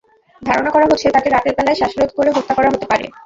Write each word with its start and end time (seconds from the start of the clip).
ধারণা 0.41 0.69
করা 0.71 0.85
হচ্ছে, 0.85 1.07
তাকে 1.15 1.27
রাতের 1.29 1.53
বেলায় 1.57 1.77
শ্বাসরোধ 1.79 2.09
করে 2.17 2.29
হত্যা 2.31 2.53
করা 2.55 2.69
হতে 2.73 2.85
পারে। 2.91 3.05